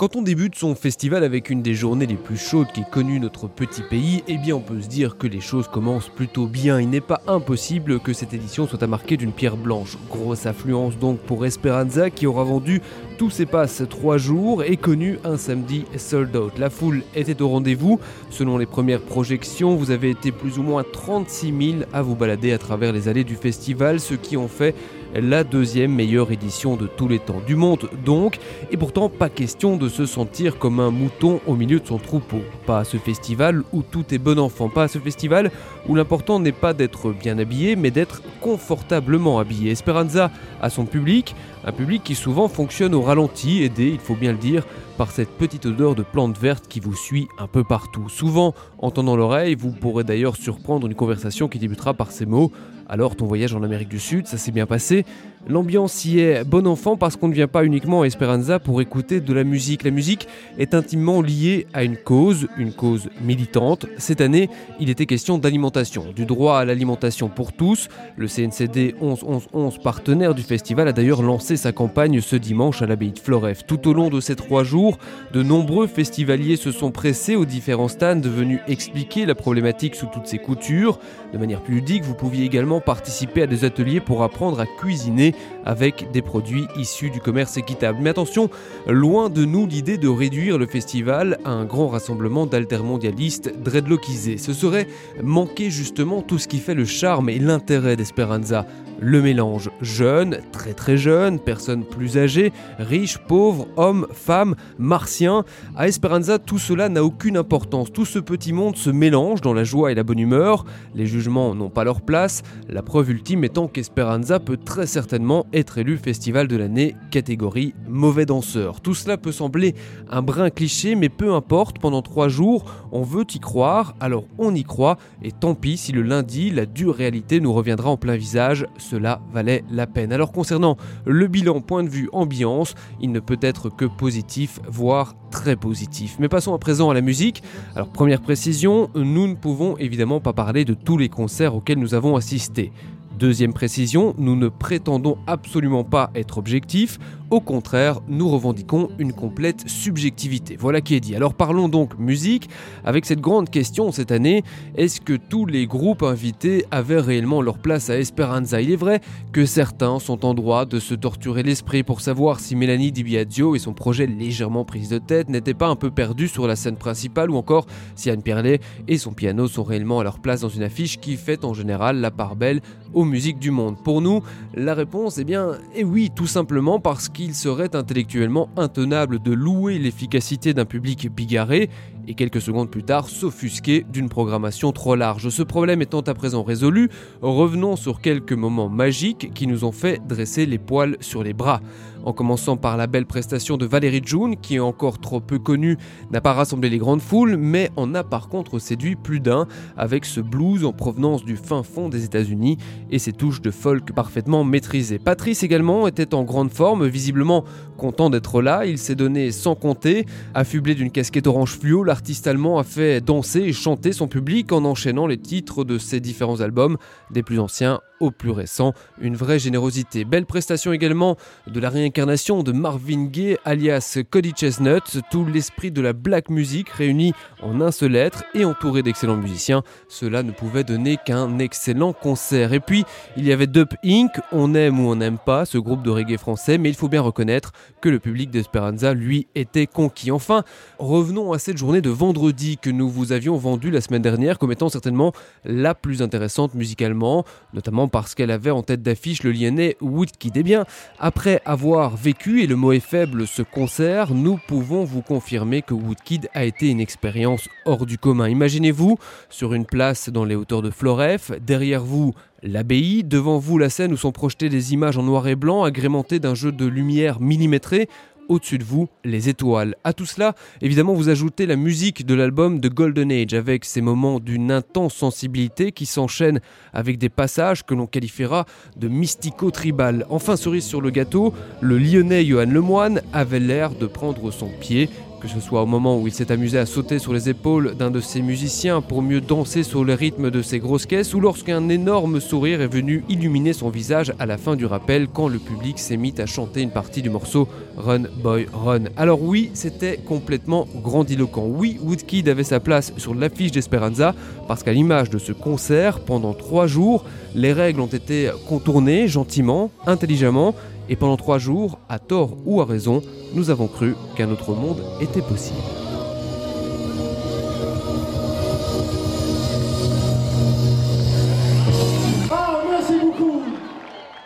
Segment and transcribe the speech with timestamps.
[0.00, 3.18] Quand on débute son festival avec une des journées les plus chaudes qui est connue
[3.18, 6.80] notre petit pays, eh bien on peut se dire que les choses commencent plutôt bien.
[6.80, 9.98] Il n'est pas impossible que cette édition soit à marquer d'une pierre blanche.
[10.08, 12.80] Grosse affluence donc pour Esperanza qui aura vendu
[13.18, 16.56] tous ses passes trois jours et connu un samedi sold out.
[16.60, 17.98] La foule était au rendez-vous.
[18.30, 22.52] Selon les premières projections, vous avez été plus ou moins 36 000 à vous balader
[22.52, 24.76] à travers les allées du festival, ce qui en fait
[25.20, 27.40] la deuxième meilleure édition de tous les temps.
[27.46, 28.38] Du monde donc,
[28.70, 32.40] et pourtant pas question de se sentir comme un mouton au milieu de son troupeau.
[32.66, 35.50] Pas à ce festival où tout est bon enfant, pas à ce festival
[35.88, 39.70] où l'important n'est pas d'être bien habillé, mais d'être confortablement habillé.
[39.70, 44.32] Esperanza a son public, un public qui souvent fonctionne au ralenti, aidé, il faut bien
[44.32, 44.64] le dire,
[44.96, 48.08] par cette petite odeur de plante verte qui vous suit un peu partout.
[48.08, 52.50] Souvent, en tendant l'oreille, vous pourrez d'ailleurs surprendre une conversation qui débutera par ces mots
[52.88, 55.04] alors ton voyage en Amérique du Sud, ça s'est bien passé.
[55.50, 59.22] L'ambiance y est bon enfant parce qu'on ne vient pas uniquement à Esperanza pour écouter
[59.22, 59.82] de la musique.
[59.82, 63.86] La musique est intimement liée à une cause, une cause militante.
[63.96, 67.88] Cette année, il était question d'alimentation, du droit à l'alimentation pour tous.
[68.18, 73.12] Le CNCD 1111 partenaire du festival, a d'ailleurs lancé sa campagne ce dimanche à l'abbaye
[73.12, 73.64] de Floref.
[73.66, 74.98] Tout au long de ces trois jours,
[75.32, 80.26] de nombreux festivaliers se sont pressés aux différents stands venus expliquer la problématique sous toutes
[80.26, 80.98] ses coutures.
[81.32, 85.32] De manière plus ludique, vous pouviez également participer à des ateliers pour apprendre à cuisiner
[85.64, 87.98] avec des produits issus du commerce équitable.
[88.00, 88.50] Mais attention,
[88.86, 94.38] loin de nous l'idée de réduire le festival à un grand rassemblement d'altermondialistes dreadlockisés.
[94.38, 94.88] Ce serait
[95.22, 98.66] manquer justement tout ce qui fait le charme et l'intérêt d'Esperanza.
[99.00, 105.44] Le mélange jeune, très très jeune, personnes plus âgées, riches, pauvres, hommes, femmes, martiens.
[105.76, 107.92] À Esperanza, tout cela n'a aucune importance.
[107.92, 110.64] Tout ce petit monde se mélange dans la joie et la bonne humeur.
[110.96, 112.42] Les jugements n'ont pas leur place.
[112.68, 118.26] La preuve ultime étant qu'Esperanza peut très certainement être élu festival de l'année catégorie mauvais
[118.26, 118.80] danseur.
[118.80, 119.76] Tout cela peut sembler
[120.10, 124.54] un brin cliché, mais peu importe, pendant trois jours, on veut y croire, alors on
[124.56, 128.16] y croit, et tant pis si le lundi, la dure réalité nous reviendra en plein
[128.16, 130.12] visage cela valait la peine.
[130.12, 135.14] Alors concernant le bilan point de vue ambiance, il ne peut être que positif, voire
[135.30, 136.16] très positif.
[136.18, 137.42] Mais passons à présent à la musique.
[137.74, 141.94] Alors première précision, nous ne pouvons évidemment pas parler de tous les concerts auxquels nous
[141.94, 142.72] avons assisté.
[143.18, 149.68] Deuxième précision, nous ne prétendons absolument pas être objectifs, au contraire, nous revendiquons une complète
[149.68, 150.56] subjectivité.
[150.58, 151.14] Voilà qui est dit.
[151.14, 152.48] Alors parlons donc musique,
[152.86, 154.44] avec cette grande question cette année,
[154.76, 158.62] est-ce que tous les groupes invités avaient réellement leur place à Esperanza?
[158.62, 162.56] Il est vrai que certains sont en droit de se torturer l'esprit pour savoir si
[162.56, 166.28] Mélanie Di Biagio et son projet légèrement prise de tête n'étaient pas un peu perdus
[166.28, 170.04] sur la scène principale, ou encore si Anne Pierlet et son piano sont réellement à
[170.04, 172.62] leur place dans une affiche qui fait en général la part belle
[172.94, 173.76] aux musiques du monde.
[173.82, 174.22] Pour nous,
[174.54, 179.32] la réponse est bien, et eh oui, tout simplement parce qu'il serait intellectuellement intenable de
[179.32, 181.70] louer l'efficacité d'un public bigarré
[182.08, 185.28] et quelques secondes plus tard s'offusquer d'une programmation trop large.
[185.28, 186.88] Ce problème étant à présent résolu,
[187.20, 191.60] revenons sur quelques moments magiques qui nous ont fait dresser les poils sur les bras.
[192.04, 195.76] En commençant par la belle prestation de Valérie June, qui est encore trop peu connue,
[196.10, 200.04] n'a pas rassemblé les grandes foules, mais en a par contre séduit plus d'un avec
[200.04, 202.56] ce blues en provenance du fin fond des États-Unis
[202.90, 204.98] et ses touches de folk parfaitement maîtrisées.
[204.98, 207.44] Patrice également était en grande forme, visiblement
[207.76, 212.60] content d'être là, il s'est donné sans compter, affublé d'une casquette orange fluo, l'artiste allemand
[212.60, 216.76] a fait danser et chanter son public en enchaînant les titres de ses différents albums,
[217.10, 218.72] des plus anciens au plus récent.
[219.00, 220.04] Une vraie générosité.
[220.04, 221.16] Belle prestation également
[221.46, 226.68] de la réincarnation de Marvin Gaye alias Cody Chestnut, tout l'esprit de la black music
[226.68, 229.62] réuni en un seul être et entouré d'excellents musiciens.
[229.88, 232.52] Cela ne pouvait donner qu'un excellent concert.
[232.52, 232.84] Et puis,
[233.16, 236.18] il y avait Dub Inc., on aime ou on n'aime pas ce groupe de reggae
[236.18, 240.10] français, mais il faut bien reconnaître que le public d'Esperanza, lui, était conquis.
[240.10, 240.44] Enfin,
[240.78, 244.52] revenons à cette journée de vendredi que nous vous avions vendue la semaine dernière comme
[244.52, 245.12] étant certainement
[245.44, 250.36] la plus intéressante musicalement, notamment parce qu'elle avait en tête d'affiche le lyonnais Woodkid.
[250.36, 250.64] Eh bien,
[250.98, 255.74] après avoir vécu, et le mot est faible, ce concert, nous pouvons vous confirmer que
[255.74, 258.28] Woodkid a été une expérience hors du commun.
[258.28, 258.98] Imaginez-vous
[259.30, 263.92] sur une place dans les hauteurs de Floref, derrière vous l'abbaye, devant vous la scène
[263.92, 267.88] où sont projetées des images en noir et blanc agrémentées d'un jeu de lumière millimétré
[268.28, 269.74] au-dessus de vous les étoiles.
[269.84, 273.80] À tout cela, évidemment, vous ajoutez la musique de l'album de Golden Age avec ces
[273.80, 276.40] moments d'une intense sensibilité qui s'enchaînent
[276.72, 278.46] avec des passages que l'on qualifiera
[278.76, 280.06] de mystico-tribal.
[280.10, 284.88] Enfin, cerise sur le gâteau, le lyonnais Johan Lemoine avait l'air de prendre son pied
[285.20, 287.90] que ce soit au moment où il s'est amusé à sauter sur les épaules d'un
[287.90, 291.68] de ses musiciens pour mieux danser sur le rythme de ses grosses caisses, ou lorsqu'un
[291.68, 295.78] énorme sourire est venu illuminer son visage à la fin du rappel quand le public
[295.78, 298.84] s'est mis à chanter une partie du morceau Run Boy Run.
[298.96, 301.46] Alors oui, c'était complètement grandiloquent.
[301.46, 304.14] Oui, Woodkid avait sa place sur l'affiche d'Esperanza,
[304.46, 307.04] parce qu'à l'image de ce concert, pendant trois jours,
[307.34, 310.54] les règles ont été contournées gentiment, intelligemment,
[310.88, 313.02] et pendant trois jours, à tort ou à raison,
[313.34, 315.87] nous avons cru qu'un autre monde était possible.